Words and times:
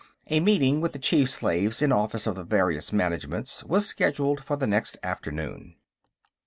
A 0.31 0.39
meeting 0.39 0.81
with 0.81 0.93
the 0.93 0.97
chief 0.97 1.29
slaves 1.29 1.79
in 1.79 1.91
office 1.91 2.25
of 2.25 2.33
the 2.33 2.43
various 2.43 2.91
Managements 2.91 3.63
was 3.63 3.85
scheduled 3.85 4.43
for 4.43 4.57
the 4.57 4.65
next 4.65 4.97
afternoon. 5.03 5.75